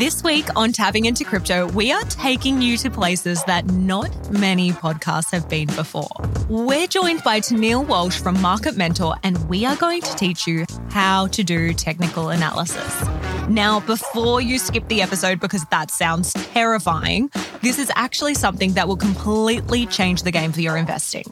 [0.00, 4.72] This week on Tapping into Crypto, we are taking you to places that not many
[4.72, 6.08] podcasts have been before.
[6.48, 10.64] We're joined by Tennille Walsh from Market Mentor, and we are going to teach you
[10.88, 13.04] how to do technical analysis.
[13.50, 17.30] Now, before you skip the episode, because that sounds terrifying,
[17.60, 21.24] this is actually something that will completely change the game for your investing.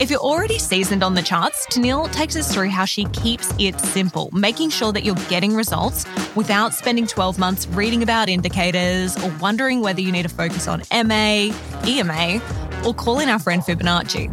[0.00, 3.78] If you're already seasoned on the charts, Tennille takes us through how she keeps it
[3.78, 6.04] simple, making sure that you're getting results
[6.34, 10.82] without spending 12 months reading about indicators or wondering whether you need to focus on
[10.92, 11.54] MA,
[11.86, 12.42] EMA,
[12.84, 14.32] or call in our friend Fibonacci.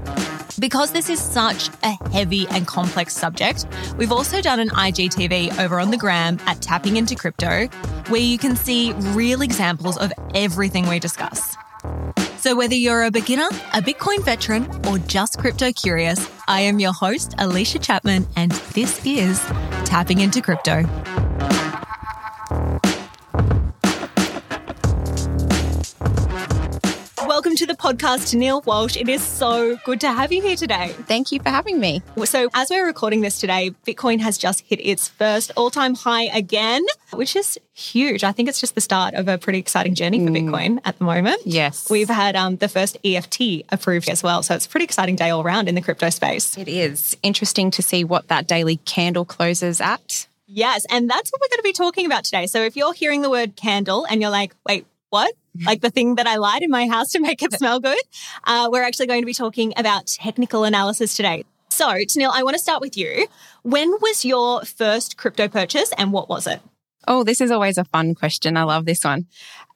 [0.59, 5.79] Because this is such a heavy and complex subject, we've also done an IGTV over
[5.79, 7.67] on the gram at Tapping Into Crypto,
[8.07, 11.55] where you can see real examples of everything we discuss.
[12.41, 16.91] So, whether you're a beginner, a Bitcoin veteran, or just crypto curious, I am your
[16.91, 19.39] host, Alicia Chapman, and this is
[19.85, 20.83] Tapping Into Crypto.
[27.71, 28.97] The podcast, Neil Walsh.
[28.97, 30.89] It is so good to have you here today.
[31.07, 32.01] Thank you for having me.
[32.25, 36.23] So, as we're recording this today, Bitcoin has just hit its first all time high
[36.23, 38.25] again, which is huge.
[38.25, 40.49] I think it's just the start of a pretty exciting journey for mm.
[40.49, 41.39] Bitcoin at the moment.
[41.45, 41.89] Yes.
[41.89, 44.43] We've had um, the first EFT approved as well.
[44.43, 46.57] So, it's a pretty exciting day all around in the crypto space.
[46.57, 50.27] It is interesting to see what that daily candle closes at.
[50.45, 50.85] Yes.
[50.89, 52.47] And that's what we're going to be talking about today.
[52.47, 55.33] So, if you're hearing the word candle and you're like, wait, what?
[55.65, 58.01] Like the thing that I light in my house to make it smell good.
[58.43, 61.43] Uh, we're actually going to be talking about technical analysis today.
[61.69, 63.27] So, Tennille, I want to start with you.
[63.63, 66.61] When was your first crypto purchase and what was it?
[67.07, 68.57] Oh, this is always a fun question.
[68.57, 69.27] I love this one.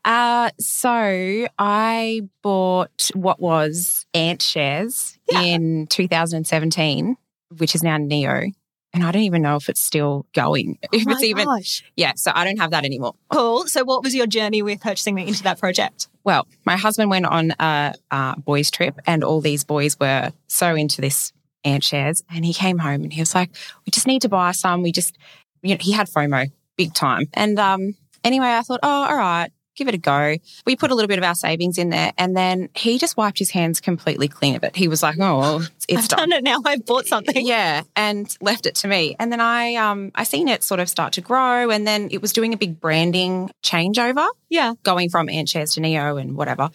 [0.04, 5.42] Uh, so I bought what was AntShares yeah.
[5.42, 7.18] in 2017,
[7.58, 8.52] which is now Neo
[8.96, 10.80] and I don't even know if it's still going.
[10.86, 11.84] Oh if it's even, gosh.
[11.98, 12.14] yeah.
[12.16, 13.16] So I don't have that anymore.
[13.30, 13.66] Cool.
[13.68, 16.08] So what was your journey with purchasing me into that project?
[16.24, 20.76] Well, my husband went on a, a boys trip, and all these boys were so
[20.76, 21.34] into this
[21.66, 23.50] AntShares, and he came home and he was like,
[23.86, 24.82] "We just need to buy some.
[24.84, 25.18] We just,
[25.62, 29.50] you know, he had FOMO big time." And um, anyway, I thought, "Oh, all right."
[29.76, 30.38] Give it a go.
[30.66, 33.40] We put a little bit of our savings in there, and then he just wiped
[33.40, 34.76] his hands completely clean of it.
[34.76, 36.30] He was like, "Oh, well, it's I've done.
[36.30, 36.62] done it now.
[36.66, 39.16] I've bought something." Yeah, and left it to me.
[39.20, 42.22] And then I, um, I seen it sort of start to grow, and then it
[42.22, 44.28] was doing a big branding changeover.
[44.50, 46.70] Yeah, going from AntShares to Neo and whatever,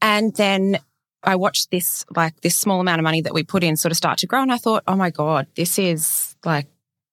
[0.00, 0.78] and then.
[1.26, 3.96] I watched this, like this small amount of money that we put in sort of
[3.96, 4.42] start to grow.
[4.42, 6.66] And I thought, oh my God, this is like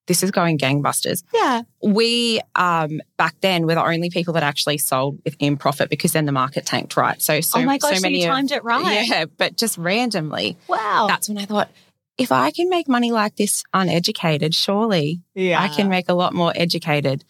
[0.08, 1.24] this is going gangbusters.
[1.34, 1.62] Yeah.
[1.82, 6.26] We um back then were the only people that actually sold in profit because then
[6.26, 7.22] the market tanked, right?
[7.22, 9.08] So so, oh my gosh, so many so you timed of, it right.
[9.08, 10.58] Yeah, but just randomly.
[10.68, 11.06] Wow.
[11.08, 11.70] That's when I thought,
[12.18, 15.62] if I can make money like this uneducated, surely yeah.
[15.62, 17.24] I can make a lot more educated.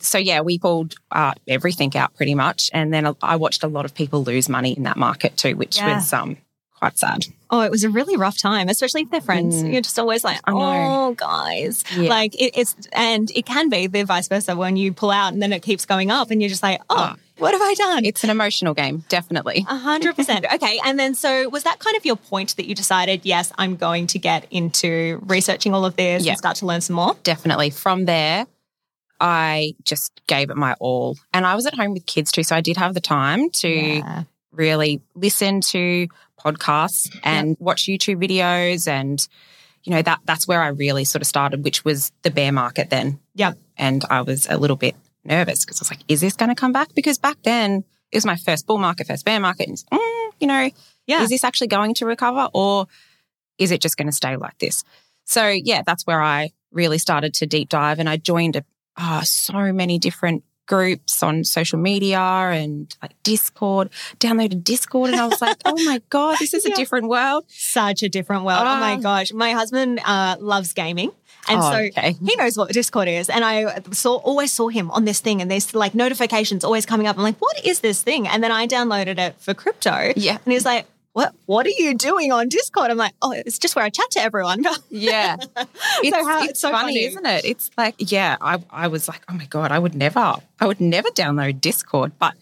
[0.00, 3.84] So yeah, we pulled uh, everything out pretty much, and then I watched a lot
[3.84, 5.94] of people lose money in that market too, which yeah.
[5.94, 6.36] was um
[6.74, 7.26] quite sad.
[7.50, 9.62] Oh, it was a really rough time, especially if they're friends.
[9.62, 9.72] Mm.
[9.72, 11.84] You're just always like, oh, guys.
[11.96, 12.10] Yeah.
[12.10, 15.40] Like it, it's, and it can be the vice versa when you pull out and
[15.40, 17.20] then it keeps going up and you're just like, oh, oh.
[17.38, 18.04] what have I done?
[18.04, 19.64] It's an emotional game, definitely.
[19.68, 20.46] A hundred percent.
[20.54, 20.78] Okay.
[20.84, 24.06] And then, so was that kind of your point that you decided, yes, I'm going
[24.08, 26.32] to get into researching all of this yeah.
[26.32, 27.16] and start to learn some more?
[27.22, 27.70] Definitely.
[27.70, 28.46] From there,
[29.20, 31.16] I just gave it my all.
[31.32, 32.42] And I was at home with kids too.
[32.42, 34.24] So I did have the time to yeah.
[34.52, 36.08] really listen to
[36.44, 37.60] podcasts and yep.
[37.60, 39.26] watch YouTube videos and
[39.82, 42.90] you know that that's where I really sort of started which was the bear market
[42.90, 43.20] then.
[43.34, 43.58] Yep.
[43.76, 44.94] And I was a little bit
[45.24, 48.16] nervous because I was like is this going to come back because back then it
[48.16, 50.70] was my first bull market first bear market and mm, you know
[51.06, 51.22] yeah.
[51.22, 52.86] is this actually going to recover or
[53.58, 54.84] is it just going to stay like this?
[55.24, 58.64] So yeah, that's where I really started to deep dive and I joined a,
[58.98, 65.10] oh, so many different groups on social media and like Discord, downloaded Discord.
[65.10, 66.72] And I was like, oh my God, this is yeah.
[66.72, 67.44] a different world.
[67.48, 68.60] Such a different world.
[68.62, 68.96] oh my ah.
[68.96, 69.32] gosh.
[69.32, 71.12] My husband uh, loves gaming.
[71.46, 72.12] And oh, so okay.
[72.24, 73.28] he knows what Discord is.
[73.28, 77.06] And I saw always saw him on this thing and there's like notifications always coming
[77.06, 77.16] up.
[77.16, 78.26] I'm like, what is this thing?
[78.26, 80.12] And then I downloaded it for crypto.
[80.16, 80.38] Yeah.
[80.42, 82.90] And he's like, what what are you doing on Discord?
[82.90, 84.64] I'm like, oh, it's just where I chat to everyone.
[84.90, 85.36] yeah.
[86.02, 87.44] It's, so how, it's, it's so funny, funny, isn't it?
[87.44, 90.80] It's like, yeah, I, I was like, oh my God, I would never, I would
[90.80, 92.34] never download Discord, but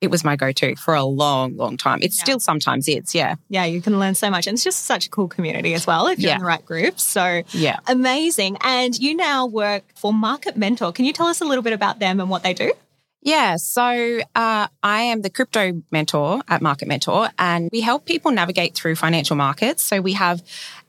[0.00, 1.98] it was my go-to for a long, long time.
[1.98, 2.22] It yeah.
[2.22, 3.34] still sometimes is, yeah.
[3.48, 4.46] Yeah, you can learn so much.
[4.46, 6.36] And it's just such a cool community as well if you're yeah.
[6.36, 7.02] in the right groups.
[7.02, 7.80] So yeah.
[7.86, 8.56] amazing.
[8.62, 10.92] And you now work for Market Mentor.
[10.92, 12.72] Can you tell us a little bit about them and what they do?
[13.22, 18.30] Yeah, so uh, I am the crypto mentor at Market Mentor, and we help people
[18.30, 19.82] navigate through financial markets.
[19.82, 20.42] So we have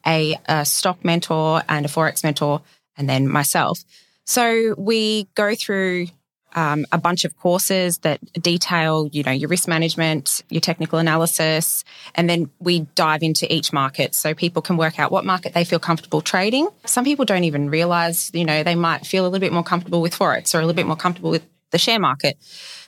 [0.07, 2.61] a, a stock mentor and a forex mentor,
[2.95, 3.83] and then myself.
[4.25, 6.07] So we go through
[6.53, 11.83] um, a bunch of courses that detail, you know, your risk management, your technical analysis,
[12.15, 15.65] and then we dive into each market so people can work out what market they
[15.65, 16.69] feel comfortable trading.
[16.85, 20.01] Some people don't even realize, you know, they might feel a little bit more comfortable
[20.01, 22.37] with forex or a little bit more comfortable with the share market.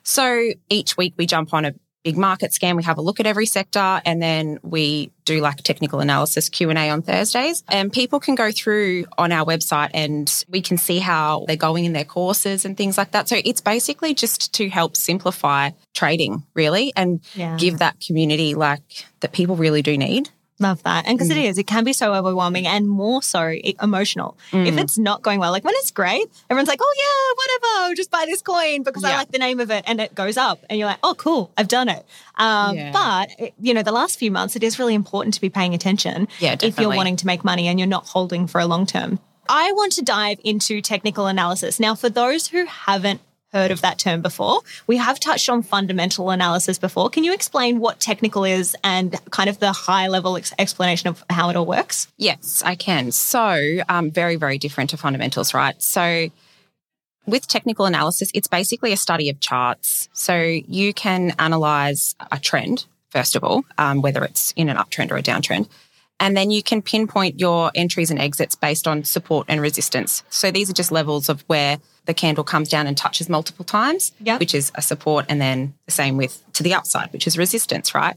[0.04, 2.76] So each week we jump on a big market scan.
[2.76, 6.90] We have a look at every sector and then we do like technical analysis Q&A
[6.90, 7.64] on Thursdays.
[7.70, 11.86] And people can go through on our website and we can see how they're going
[11.86, 13.30] in their courses and things like that.
[13.30, 17.56] So it's basically just to help simplify trading really and yeah.
[17.58, 20.30] give that community like that people really do need.
[20.64, 21.06] Love that.
[21.06, 21.38] And because mm.
[21.38, 24.38] it is, it can be so overwhelming and more so emotional.
[24.52, 24.66] Mm.
[24.66, 28.10] If it's not going well, like when it's great, everyone's like, oh, yeah, whatever, just
[28.10, 29.10] buy this coin because yeah.
[29.10, 30.64] I like the name of it and it goes up.
[30.70, 32.06] And you're like, oh, cool, I've done it.
[32.36, 32.92] Um, yeah.
[32.92, 36.28] But, you know, the last few months, it is really important to be paying attention
[36.40, 39.20] yeah, if you're wanting to make money and you're not holding for a long term.
[39.50, 41.80] I want to dive into technical analysis.
[41.80, 43.20] Now, for those who haven't
[43.54, 44.62] heard of that term before.
[44.88, 47.10] We have touched on fundamental analysis before.
[47.10, 51.24] Can you explain what technical is and kind of the high level ex- explanation of
[51.30, 52.08] how it all works?
[52.18, 53.12] Yes, I can.
[53.12, 55.82] So, um, very, very different to fundamentals, right?
[55.82, 56.30] So,
[57.26, 60.10] with technical analysis, it's basically a study of charts.
[60.14, 65.12] So, you can analyze a trend, first of all, um, whether it's in an uptrend
[65.12, 65.70] or a downtrend.
[66.20, 70.24] And then you can pinpoint your entries and exits based on support and resistance.
[70.30, 74.12] So these are just levels of where the candle comes down and touches multiple times,
[74.20, 74.40] yep.
[74.40, 77.96] which is a support, and then the same with to the upside, which is resistance,
[77.96, 78.16] right?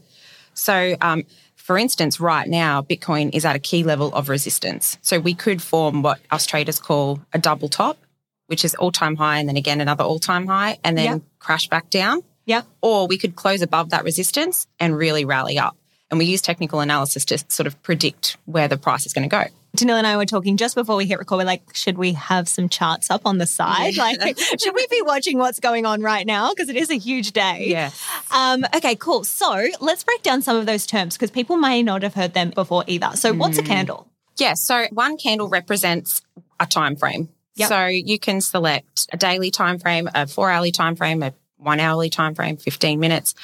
[0.54, 1.24] So, um,
[1.66, 4.98] for instance, right now, Bitcoin is at a key level of resistance.
[5.02, 7.98] So we could form what us traders call a double top,
[8.46, 11.22] which is all time high and then again another all time high and then yep.
[11.40, 12.22] crash back down.
[12.44, 12.62] Yeah.
[12.82, 15.76] Or we could close above that resistance and really rally up.
[16.10, 19.28] And we use technical analysis to sort of predict where the price is going to
[19.28, 19.44] go.
[19.76, 21.38] Danil and I were talking just before we hit record.
[21.38, 23.94] We're like, should we have some charts up on the side?
[23.94, 24.02] Yeah.
[24.02, 26.50] Like, should we be watching what's going on right now?
[26.50, 27.66] Because it is a huge day.
[27.68, 27.90] Yeah.
[28.34, 29.24] Um, okay, cool.
[29.24, 32.50] So let's break down some of those terms because people may not have heard them
[32.50, 33.10] before either.
[33.14, 33.38] So, mm.
[33.38, 33.66] what's a mm.
[33.66, 34.08] candle?
[34.38, 34.54] Yeah.
[34.54, 36.22] So, one candle represents
[36.58, 37.28] a time frame.
[37.56, 37.68] Yep.
[37.68, 41.80] So you can select a daily time frame, a four hourly time frame, a one
[41.80, 43.34] hourly time frame, 15 minutes.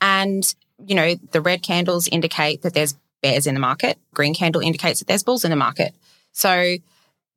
[0.00, 0.54] And
[0.86, 3.98] you know, the red candles indicate that there's bears in the market.
[4.14, 5.94] Green candle indicates that there's bulls in the market.
[6.32, 6.76] So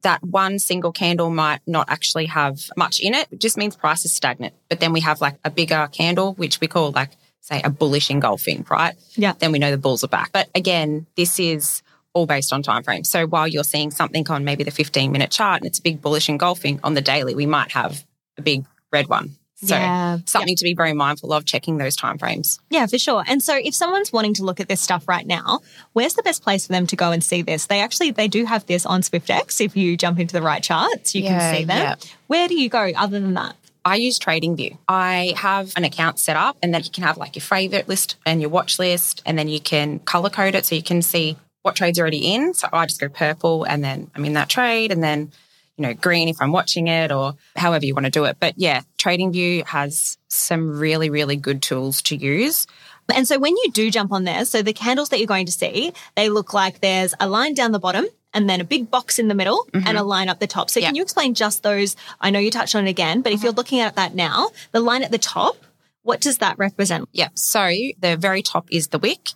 [0.03, 3.27] that one single candle might not actually have much in it.
[3.31, 4.53] It just means price is stagnant.
[4.69, 7.11] But then we have like a bigger candle, which we call like,
[7.41, 8.95] say, a bullish engulfing, right?
[9.15, 9.33] Yeah.
[9.37, 10.31] Then we know the bulls are back.
[10.31, 11.81] But again, this is
[12.13, 13.03] all based on time frame.
[13.03, 16.01] So while you're seeing something on maybe the 15 minute chart and it's a big
[16.01, 18.05] bullish engulfing on the daily, we might have
[18.37, 20.17] a big red one so yeah.
[20.25, 20.57] something yep.
[20.57, 22.59] to be very mindful of checking those timeframes.
[22.69, 23.23] Yeah, for sure.
[23.27, 25.61] And so if someone's wanting to look at this stuff right now,
[25.93, 27.67] where's the best place for them to go and see this?
[27.67, 29.61] They actually they do have this on Swyftx.
[29.61, 31.77] If you jump into the right charts, you yeah, can see them.
[31.77, 31.95] Yeah.
[32.27, 33.55] Where do you go other than that?
[33.85, 34.77] I use TradingView.
[34.87, 38.15] I have an account set up and then you can have like your favorite list
[38.25, 41.35] and your watch list and then you can color code it so you can see
[41.63, 42.53] what trade's already in.
[42.53, 45.31] So I just go purple and then I'm in that trade and then
[45.77, 48.37] you know, green if I'm watching it or however you want to do it.
[48.39, 52.67] But yeah, TradingView has some really, really good tools to use.
[53.13, 55.51] And so when you do jump on there, so the candles that you're going to
[55.51, 59.19] see, they look like there's a line down the bottom and then a big box
[59.19, 59.85] in the middle mm-hmm.
[59.87, 60.69] and a line up the top.
[60.69, 61.95] So can you explain just those?
[62.21, 63.37] I know you touched on it again, but mm-hmm.
[63.37, 65.57] if you're looking at that now, the line at the top,
[66.03, 67.09] what does that represent?
[67.11, 67.29] Yeah.
[67.35, 69.31] So the very top is the wick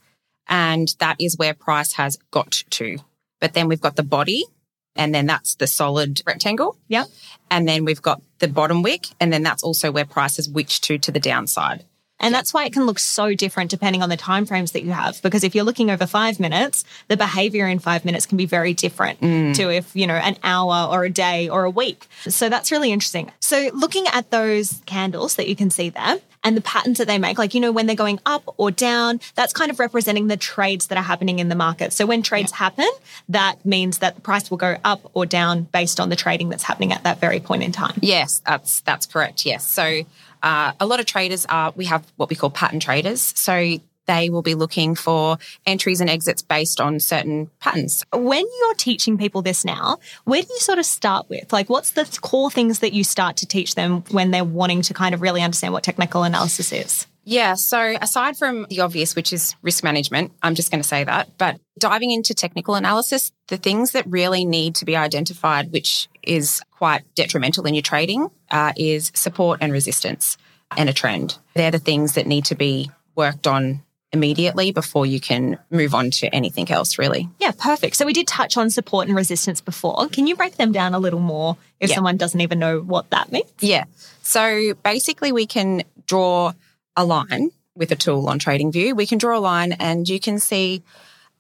[0.48, 2.98] and that is where price has got to.
[3.40, 4.46] But then we've got the body
[4.98, 6.78] and then that's the solid rectangle.
[6.88, 7.06] Yeah.
[7.50, 10.98] And then we've got the bottom wick, and then that's also where prices witch to
[10.98, 11.86] to the downside.
[12.20, 14.92] And that's why it can look so different depending on the time frames that you
[14.92, 15.22] have.
[15.22, 18.74] Because if you're looking over five minutes, the behavior in five minutes can be very
[18.74, 19.56] different mm.
[19.56, 22.08] to if, you know, an hour or a day or a week.
[22.28, 23.32] So that's really interesting.
[23.40, 27.18] So looking at those candles that you can see there, and the patterns that they
[27.18, 30.38] make, like, you know, when they're going up or down, that's kind of representing the
[30.38, 31.92] trades that are happening in the market.
[31.92, 32.60] So when trades yeah.
[32.60, 32.90] happen,
[33.28, 36.64] that means that the price will go up or down based on the trading that's
[36.64, 38.00] happening at that very point in time.
[38.00, 39.46] Yes, that's that's correct.
[39.46, 39.68] Yes.
[39.68, 40.04] So
[40.42, 43.22] uh, a lot of traders are we have what we call pattern traders.
[43.36, 48.04] So they will be looking for entries and exits based on certain patterns.
[48.14, 51.54] When you're teaching people this now, where do you sort of start with?
[51.54, 54.94] Like, what's the core things that you start to teach them when they're wanting to
[54.94, 57.08] kind of really understand what technical analysis is?
[57.30, 57.56] Yeah.
[57.56, 61.38] So aside from the obvious, which is risk management, I'm just going to say that,
[61.38, 66.62] but diving into technical analysis, the things that really need to be identified, which is
[66.78, 70.38] quite detrimental in your trading, uh, is support and resistance
[70.78, 71.38] and a trend.
[71.54, 73.84] They're the things that need to be worked on
[74.14, 77.30] immediately before you can move on to anything else, really.
[77.40, 77.96] Yeah, perfect.
[77.98, 80.08] So we did touch on support and resistance before.
[80.08, 81.96] Can you break them down a little more if yeah.
[81.96, 83.52] someone doesn't even know what that means?
[83.60, 83.84] Yeah.
[84.22, 86.54] So basically, we can draw
[86.96, 88.96] a line with a tool on TradingView.
[88.96, 90.84] We can draw a line and you can see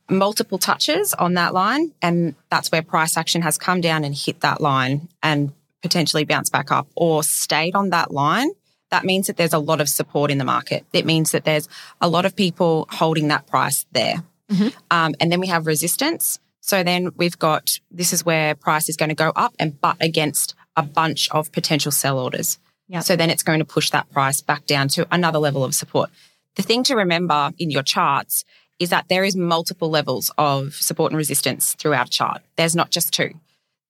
[0.09, 1.93] multiple touches on that line.
[2.01, 6.51] And that's where price action has come down and hit that line and potentially bounced
[6.51, 8.49] back up or stayed on that line
[8.91, 10.85] that means that there's a lot of support in the market.
[10.93, 11.67] It means that there's
[12.01, 14.23] a lot of people holding that price there.
[14.51, 14.67] Mm-hmm.
[14.91, 16.39] Um, and then we have resistance.
[16.61, 19.97] So then we've got this is where price is going to go up and butt
[19.99, 22.59] against a bunch of potential sell orders.
[22.89, 23.03] Yep.
[23.03, 26.09] So then it's going to push that price back down to another level of support.
[26.55, 28.45] The thing to remember in your charts
[28.79, 32.41] is that there is multiple levels of support and resistance throughout a chart.
[32.55, 33.33] There's not just two.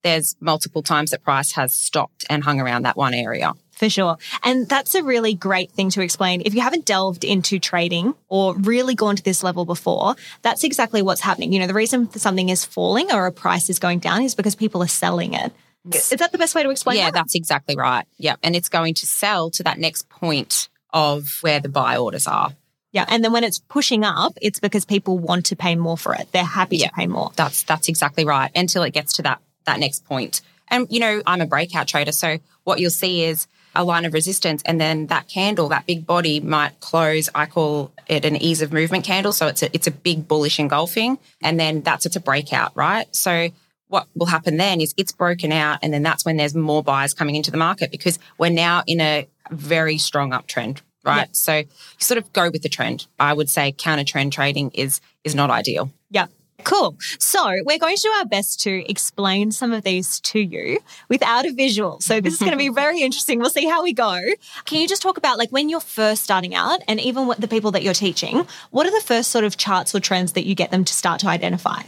[0.04, 3.54] There's multiple times that price has stopped and hung around that one area.
[3.78, 4.18] For sure.
[4.44, 6.42] And that's a really great thing to explain.
[6.44, 11.04] If you haven't delved into trading or really gone to this level before, that's exactly
[11.04, 11.54] what's happening.
[11.54, 14.56] You know, the reason something is falling or a price is going down is because
[14.56, 15.54] people are selling it.
[15.94, 17.14] Is that the best way to explain yeah, that?
[17.14, 18.06] that's exactly right.
[18.18, 18.38] Yeah.
[18.42, 22.56] And it's going to sell to that next point of where the buy orders are.
[22.94, 23.06] Yeah.
[23.08, 26.32] And then when it's pushing up, it's because people want to pay more for it.
[26.32, 27.32] They're happy yeah, to pay more.
[27.36, 28.50] That's that's exactly right.
[28.56, 30.42] Until it gets to that that next point.
[30.68, 34.14] And you know, I'm a breakout trader, so what you'll see is a line of
[34.14, 38.62] resistance and then that candle that big body might close i call it an ease
[38.62, 39.34] of movement candle.
[39.34, 43.14] So it's a it's a big bullish engulfing and then that's it's a breakout right?
[43.16, 43.50] So
[43.90, 47.14] what will happen then is it's broken out and then that's when there's more buyers
[47.14, 51.20] coming into the market because we're now in a very strong uptrend right?
[51.20, 51.36] Yep.
[51.36, 51.66] so you
[52.00, 53.08] sort of go with the trend.
[53.20, 55.92] I would say counter trend trading is is not ideal.
[56.10, 56.28] Yeah
[56.64, 56.98] Cool.
[57.20, 61.46] So we're going to do our best to explain some of these to you without
[61.46, 62.00] a visual.
[62.02, 63.40] So this is going to be very interesting.
[63.40, 64.20] We'll see how we go.
[64.66, 67.48] Can you just talk about like when you're first starting out and even with the
[67.48, 70.56] people that you're teaching, what are the first sort of charts or trends that you
[70.56, 71.84] get them to start to identify?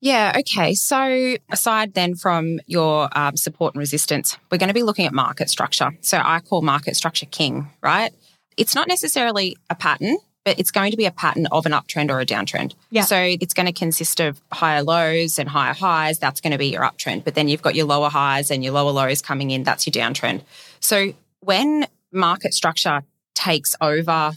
[0.00, 0.74] Yeah, okay.
[0.74, 5.14] So, aside then from your um, support and resistance, we're going to be looking at
[5.14, 5.96] market structure.
[6.02, 8.12] So, I call market structure king, right?
[8.58, 12.10] It's not necessarily a pattern, but it's going to be a pattern of an uptrend
[12.10, 12.74] or a downtrend.
[12.90, 13.04] Yeah.
[13.04, 16.18] So it's going to consist of higher lows and higher highs.
[16.18, 17.24] That's going to be your uptrend.
[17.24, 19.64] But then you've got your lower highs and your lower lows coming in.
[19.64, 20.42] That's your downtrend.
[20.80, 23.02] So when market structure
[23.34, 24.32] takes over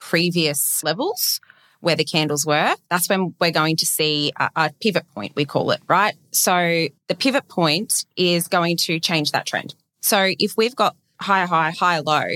[0.00, 1.40] previous levels
[1.80, 5.44] where the candles were, that's when we're going to see a, a pivot point, we
[5.44, 6.14] call it, right?
[6.32, 9.74] So the pivot point is going to change that trend.
[10.02, 12.26] So if we've got higher high, higher low,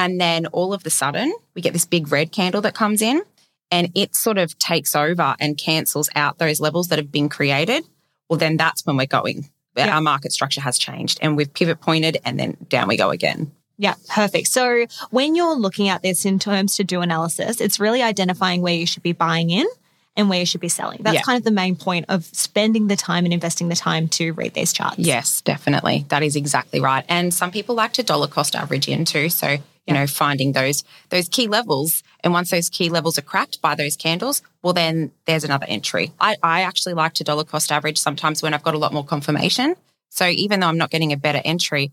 [0.00, 3.22] and then all of the sudden, we get this big red candle that comes in
[3.70, 7.84] and it sort of takes over and cancels out those levels that have been created.
[8.28, 9.50] Well, then that's when we're going.
[9.76, 9.94] Yeah.
[9.94, 13.52] Our market structure has changed and we've pivot pointed and then down we go again.
[13.76, 14.48] Yeah, perfect.
[14.48, 18.74] So when you're looking at this in terms to do analysis, it's really identifying where
[18.74, 19.66] you should be buying in
[20.16, 21.00] and where you should be selling.
[21.02, 21.22] That's yeah.
[21.22, 24.54] kind of the main point of spending the time and investing the time to read
[24.54, 24.98] these charts.
[24.98, 26.04] Yes, definitely.
[26.08, 27.04] That is exactly right.
[27.08, 29.28] And some people like to dollar cost average in too.
[29.28, 32.02] So, you know, finding those those key levels.
[32.22, 36.12] And once those key levels are cracked by those candles, well then there's another entry.
[36.20, 39.04] I, I actually like to dollar cost average sometimes when I've got a lot more
[39.04, 39.74] confirmation.
[40.10, 41.92] So even though I'm not getting a better entry,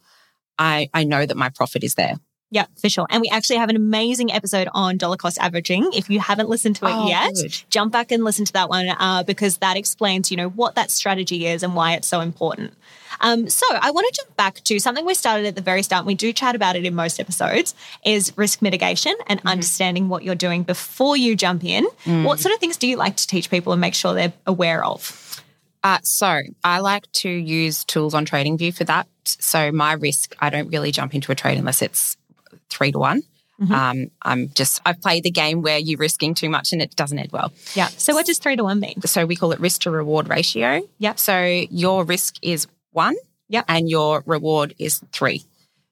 [0.58, 2.16] I, I know that my profit is there.
[2.50, 3.06] Yeah, for sure.
[3.10, 5.90] And we actually have an amazing episode on dollar cost averaging.
[5.94, 7.64] If you haven't listened to it oh, yet, good.
[7.70, 10.90] jump back and listen to that one uh, because that explains, you know, what that
[10.90, 12.74] strategy is and why it's so important.
[13.20, 16.06] Um, so I want to jump back to something we started at the very start.
[16.06, 17.76] We do chat about it in most episodes
[18.06, 19.48] is risk mitigation and mm-hmm.
[19.50, 21.86] understanding what you're doing before you jump in.
[22.06, 22.24] Mm.
[22.24, 24.86] What sort of things do you like to teach people and make sure they're aware
[24.86, 25.44] of?
[25.84, 29.08] Uh, so I like to use tools on TradingView for that.
[29.26, 32.18] So my risk, I don't really jump into a trade unless it's
[32.70, 33.24] three to one.
[33.62, 33.74] Mm-hmm.
[33.74, 37.18] Um, I'm just, I've played the game where you're risking too much and it doesn't
[37.18, 37.52] end well.
[37.74, 37.88] Yeah.
[37.88, 39.02] So what does three to one mean?
[39.02, 40.82] So we call it risk to reward ratio.
[41.00, 41.16] Yeah.
[41.16, 43.16] So your risk is one.
[43.50, 43.64] Yeah.
[43.68, 45.44] And your reward is three.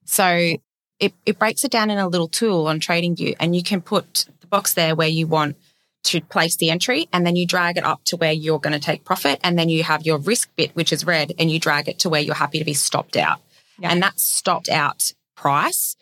[0.04, 0.58] So
[1.00, 4.28] it, it breaks it down in a little tool on TradingView and you can put
[4.42, 5.56] the box there where you want
[6.04, 8.80] to place the entry and then you drag it up to where you're going to
[8.80, 9.40] take profit.
[9.44, 12.10] And then you have your risk bit, which is red, and you drag it to
[12.10, 13.42] where you're happy to be stopped out.
[13.80, 13.92] Yeah.
[13.92, 15.96] And that stopped out price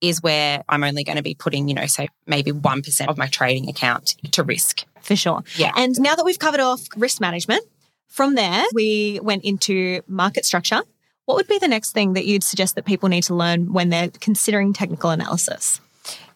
[0.00, 3.26] is where I'm only going to be putting, you know, say maybe 1% of my
[3.26, 4.84] trading account to risk.
[5.00, 5.42] For sure.
[5.56, 5.72] Yeah.
[5.76, 7.64] And now that we've covered off risk management,
[8.08, 10.82] from there, we went into market structure.
[11.26, 13.88] What would be the next thing that you'd suggest that people need to learn when
[13.88, 15.80] they're considering technical analysis?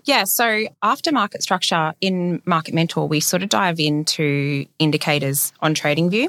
[0.04, 5.74] Yeah, so after market structure in Market Mentor, we sort of dive into indicators on
[5.74, 6.28] TradingView.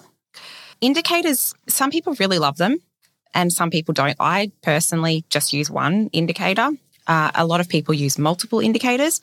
[0.81, 2.79] Indicators, some people really love them
[3.33, 4.15] and some people don't.
[4.19, 6.71] I personally just use one indicator
[7.07, 9.21] uh, a lot of people use multiple indicators,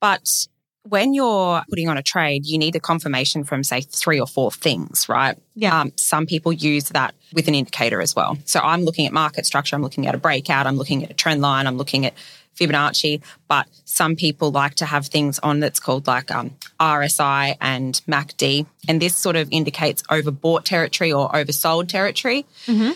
[0.00, 0.46] but
[0.88, 4.52] when you're putting on a trade, you need a confirmation from, say, three or four
[4.52, 5.36] things, right?
[5.54, 5.80] Yeah.
[5.80, 8.38] Um, some people use that with an indicator as well.
[8.44, 11.14] So I'm looking at market structure, I'm looking at a breakout, I'm looking at a
[11.14, 12.14] trend line, I'm looking at
[12.54, 18.00] Fibonacci, but some people like to have things on that's called like um, RSI and
[18.08, 18.66] MACD.
[18.88, 22.46] And this sort of indicates overbought territory or oversold territory.
[22.66, 22.92] Mm-hmm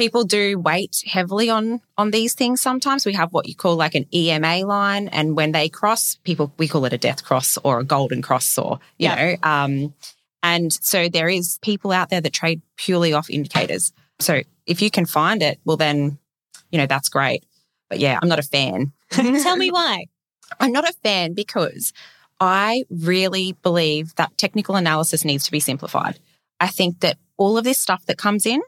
[0.00, 3.04] people do weight heavily on on these things sometimes.
[3.04, 6.68] We have what you call like an ema line and when they cross people we
[6.68, 9.14] call it a death cross or a golden cross or you yeah.
[9.14, 9.94] know um,
[10.42, 13.92] and so there is people out there that trade purely off indicators.
[14.20, 16.18] So if you can find it well then
[16.70, 17.44] you know that's great.
[17.90, 18.92] But yeah i'm not a fan.
[19.10, 20.06] Tell me why.
[20.58, 21.92] I'm not a fan because
[22.40, 26.18] i really believe that technical analysis needs to be simplified.
[26.58, 28.62] I think that all of this stuff that comes in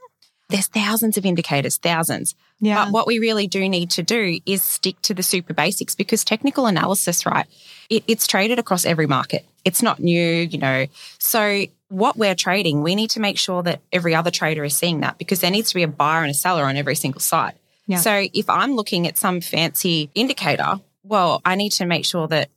[0.53, 2.35] there's thousands of indicators, thousands.
[2.61, 2.85] Yeah.
[2.85, 6.25] But what we really do need to do is stick to the super basics because
[6.25, 7.47] technical analysis, right?
[7.91, 9.45] It, it's traded across every market.
[9.65, 10.87] It's not new, you know.
[11.19, 15.01] So what we're trading, we need to make sure that every other trader is seeing
[15.01, 17.55] that because there needs to be a buyer and a seller on every single side.
[17.87, 17.99] Yeah.
[17.99, 22.51] So if I'm looking at some fancy indicator, well, I need to make sure that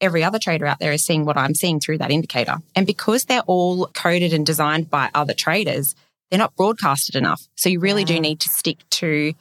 [0.00, 2.56] every other trader out there is seeing what I'm seeing through that indicator.
[2.74, 5.94] And because they're all coded and designed by other traders,
[6.34, 7.46] they're not broadcasted enough.
[7.54, 9.34] So you really do need to stick to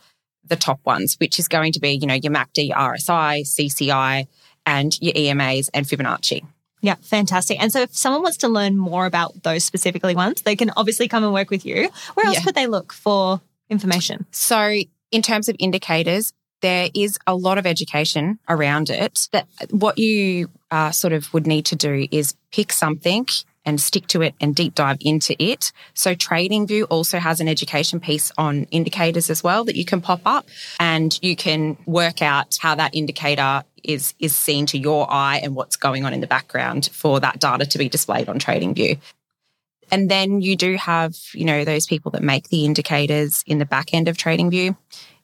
[0.45, 4.27] the top ones, which is going to be, you know, your MACD, RSI, CCI,
[4.67, 6.45] and your EMAs and Fibonacci.
[6.81, 7.59] Yeah, fantastic.
[7.59, 11.07] And so if someone wants to learn more about those specifically ones, they can obviously
[11.07, 11.89] come and work with you.
[12.13, 12.43] Where else yeah.
[12.43, 14.27] could they look for information?
[14.29, 14.77] So
[15.09, 16.31] in terms of indicators,
[16.61, 19.29] there is a lot of education around it.
[19.31, 23.25] That what you uh, sort of would need to do is pick something
[23.65, 25.71] and stick to it and deep dive into it.
[25.93, 30.21] So TradingView also has an education piece on indicators as well that you can pop
[30.25, 30.47] up
[30.79, 35.55] and you can work out how that indicator is is seen to your eye and
[35.55, 38.97] what's going on in the background for that data to be displayed on TradingView.
[39.91, 43.65] And then you do have, you know, those people that make the indicators in the
[43.65, 44.75] back end of TradingView.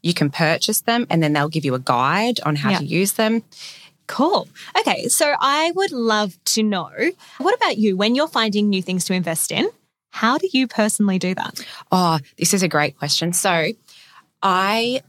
[0.01, 2.77] You can purchase them and then they'll give you a guide on how yeah.
[2.79, 3.43] to use them.
[4.09, 4.47] Cool.
[4.79, 5.07] Okay.
[5.07, 6.89] So I would love to know
[7.37, 9.69] what about you when you're finding new things to invest in?
[10.09, 11.63] How do you personally do that?
[11.91, 13.33] Oh, this is a great question.
[13.33, 13.67] So
[14.41, 15.03] I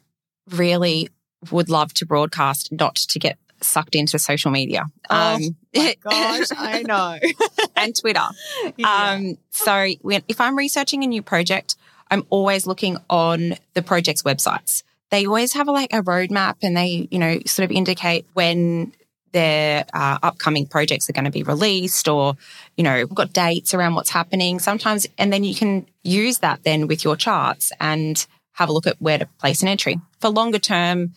[0.51, 1.09] really
[1.51, 4.85] would love to broadcast, not to get sucked into social media.
[5.09, 7.19] Oh um, my gosh, I know.
[7.77, 8.21] and Twitter.
[8.77, 9.13] Yeah.
[9.13, 11.77] Um, so when, if I'm researching a new project,
[12.11, 16.77] I'm always looking on the project's websites they always have a, like a roadmap and
[16.77, 18.93] they, you know, sort of indicate when
[19.33, 22.37] their uh, upcoming projects are going to be released or,
[22.77, 25.07] you know, got dates around what's happening sometimes.
[25.19, 29.01] And then you can use that then with your charts and have a look at
[29.01, 30.01] where to place an entry.
[30.21, 31.15] For longer term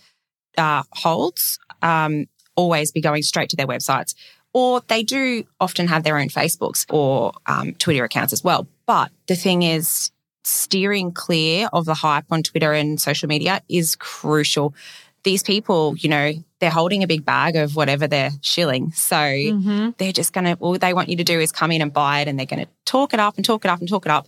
[0.57, 4.13] uh, holds, um, always be going straight to their websites.
[4.53, 8.67] Or they do often have their own Facebooks or um, Twitter accounts as well.
[8.85, 10.11] But the thing is,
[10.43, 14.73] steering clear of the hype on Twitter and social media is crucial.
[15.23, 18.91] These people, you know, they're holding a big bag of whatever they're shilling.
[18.91, 19.91] So mm-hmm.
[19.97, 22.19] they're just going to, all they want you to do is come in and buy
[22.19, 24.11] it and they're going to talk it up and talk it up and talk it
[24.11, 24.27] up.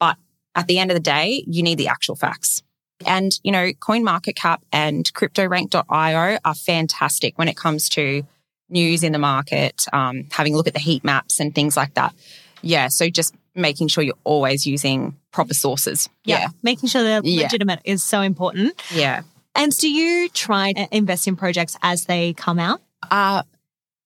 [0.00, 0.16] But
[0.54, 2.62] at the end of the day, you need the actual facts.
[3.06, 8.22] And, you know, CoinMarketCap and CryptoRank.io are fantastic when it comes to
[8.70, 11.94] news in the market, um, having a look at the heat maps and things like
[11.94, 12.14] that.
[12.62, 12.88] Yeah.
[12.88, 16.08] So just making sure you're always using proper sources.
[16.24, 16.40] Yeah.
[16.40, 16.48] yeah.
[16.62, 17.42] Making sure they're yeah.
[17.42, 18.80] legitimate is so important.
[18.92, 19.22] Yeah.
[19.54, 22.80] And do you try to invest in projects as they come out?
[23.10, 23.42] Uh,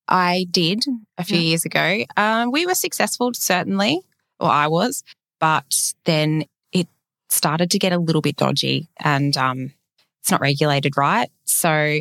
[0.06, 0.84] I did
[1.16, 1.48] a few yeah.
[1.48, 2.04] years ago.
[2.16, 4.00] Um, we were successful, certainly,
[4.40, 5.04] or I was,
[5.40, 6.88] but then it
[7.28, 9.72] started to get a little bit dodgy and um,
[10.20, 11.30] it's not regulated right.
[11.44, 12.00] So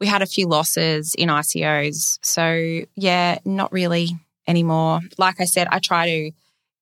[0.00, 2.18] we had a few losses in ICOs.
[2.22, 5.00] So, yeah, not really anymore.
[5.18, 6.30] Like I said, I try to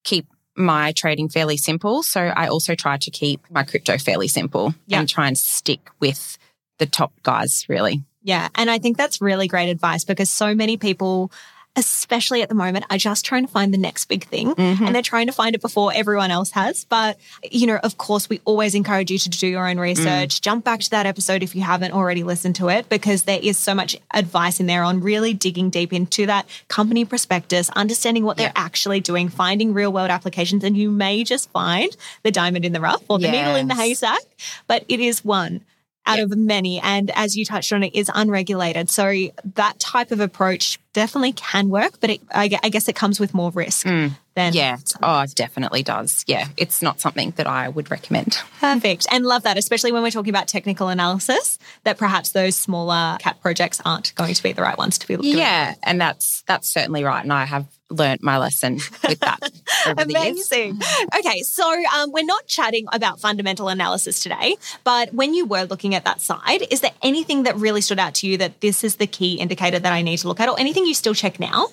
[0.08, 2.02] keep my trading fairly simple.
[2.02, 4.98] So I also try to keep my crypto fairly simple yeah.
[4.98, 6.38] and try and stick with
[6.78, 8.02] the top guys, really.
[8.22, 8.48] Yeah.
[8.54, 11.30] And I think that's really great advice because so many people
[11.78, 14.84] especially at the moment, are just trying to find the next big thing mm-hmm.
[14.84, 16.84] and they're trying to find it before everyone else has.
[16.84, 17.18] But,
[17.50, 20.36] you know, of course, we always encourage you to do your own research.
[20.36, 20.40] Mm.
[20.40, 23.56] Jump back to that episode if you haven't already listened to it, because there is
[23.56, 28.36] so much advice in there on really digging deep into that company prospectus, understanding what
[28.36, 30.64] they're actually doing, finding real world applications.
[30.64, 33.32] And you may just find the diamond in the rough or the yes.
[33.32, 34.22] needle in the haystack,
[34.66, 35.60] but it is one
[36.08, 36.80] out of many.
[36.80, 38.90] And as you touched on, it is unregulated.
[38.90, 39.12] So
[39.54, 43.50] that type of approach definitely can work, but it, I, guess it comes with more
[43.50, 43.86] risk.
[43.86, 44.12] Mm.
[44.34, 44.78] Than- yeah.
[45.02, 46.24] Oh, it definitely does.
[46.26, 46.48] Yeah.
[46.56, 48.38] It's not something that I would recommend.
[48.60, 49.06] Perfect.
[49.10, 53.40] And love that, especially when we're talking about technical analysis, that perhaps those smaller cap
[53.40, 55.38] projects aren't going to be the right ones to be doing.
[55.38, 55.74] Yeah.
[55.82, 57.22] And that's, that's certainly right.
[57.22, 58.74] And I have learnt my lesson
[59.06, 59.38] with that.
[59.98, 60.80] Amazing.
[61.18, 61.64] Okay, so
[61.96, 66.20] um, we're not chatting about fundamental analysis today, but when you were looking at that
[66.20, 69.34] side, is there anything that really stood out to you that this is the key
[69.34, 71.68] indicator that I need to look at, or anything you still check now?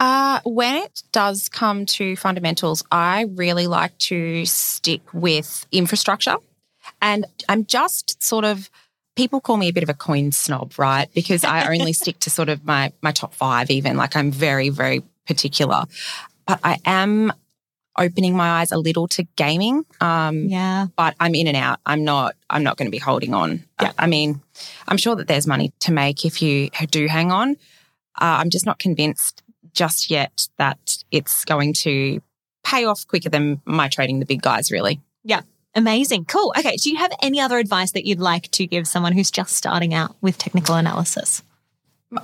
[0.00, 6.36] Uh, when it does come to fundamentals, I really like to stick with infrastructure.
[7.00, 8.68] And I'm just sort of
[9.14, 11.08] people call me a bit of a coin snob, right?
[11.14, 13.96] Because I only stick to sort of my my top five even.
[13.96, 15.84] Like I'm very, very particular.
[16.46, 17.32] But I am
[17.98, 19.84] opening my eyes a little to gaming.
[20.00, 20.86] Um, yeah.
[20.96, 21.80] But I'm in and out.
[21.86, 22.34] I'm not.
[22.48, 23.64] I'm not going to be holding on.
[23.80, 23.92] Yeah.
[23.98, 24.40] I, I, mean,
[24.88, 27.52] I'm sure that there's money to make if you do hang on.
[28.20, 29.42] Uh, I'm just not convinced
[29.74, 32.20] just yet that it's going to
[32.64, 34.70] pay off quicker than my trading the big guys.
[34.70, 35.00] Really.
[35.24, 35.42] Yeah.
[35.74, 36.26] Amazing.
[36.26, 36.52] Cool.
[36.58, 36.76] Okay.
[36.76, 39.94] Do you have any other advice that you'd like to give someone who's just starting
[39.94, 41.42] out with technical analysis?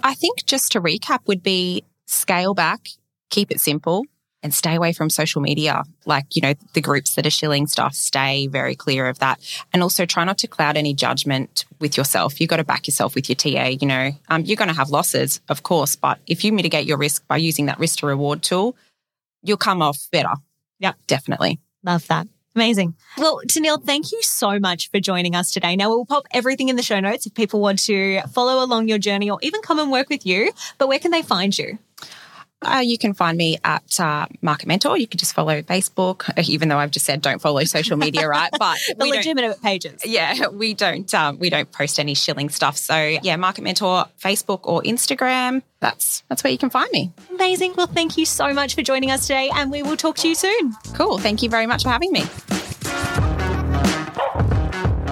[0.02, 2.88] I think just to recap would be scale back,
[3.30, 4.04] keep it simple,
[4.42, 5.82] and stay away from social media.
[6.06, 9.40] Like, you know, the groups that are shilling stuff, stay very clear of that.
[9.72, 12.40] And also try not to cloud any judgment with yourself.
[12.40, 13.76] You've got to back yourself with your TA.
[13.80, 16.98] You know, um, you're going to have losses, of course, but if you mitigate your
[16.98, 18.76] risk by using that risk to reward tool,
[19.42, 20.34] you'll come off better.
[20.78, 21.58] Yeah, definitely.
[21.82, 22.28] Love that.
[22.54, 22.94] Amazing.
[23.16, 25.76] Well, Tennille, thank you so much for joining us today.
[25.76, 28.98] Now, we'll pop everything in the show notes if people want to follow along your
[28.98, 30.50] journey or even come and work with you.
[30.76, 31.78] But where can they find you?
[32.60, 34.98] Uh, you can find me at uh, Market Mentor.
[34.98, 38.50] You can just follow Facebook, even though I've just said don't follow social media, right?
[38.58, 40.04] But the legitimate pages.
[40.04, 42.76] Yeah, we don't um, we don't post any shilling stuff.
[42.76, 45.62] So yeah, Market Mentor, Facebook or Instagram.
[45.80, 47.12] That's that's where you can find me.
[47.30, 47.74] Amazing.
[47.76, 50.34] Well, thank you so much for joining us today, and we will talk to you
[50.34, 50.74] soon.
[50.94, 51.18] Cool.
[51.18, 52.24] Thank you very much for having me.